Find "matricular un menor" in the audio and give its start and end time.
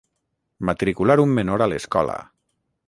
0.69-1.67